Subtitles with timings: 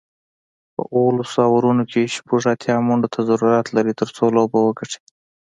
[0.73, 4.99] په اوولس اورونو کې شپږ اتیا منډو ته ضرورت لري، ترڅو لوبه وګټي